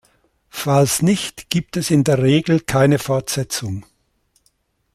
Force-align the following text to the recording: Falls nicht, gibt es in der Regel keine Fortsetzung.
Falls 0.49 1.03
nicht, 1.03 1.51
gibt 1.51 1.77
es 1.77 1.91
in 1.91 2.03
der 2.03 2.23
Regel 2.23 2.59
keine 2.59 2.97
Fortsetzung. 2.97 3.85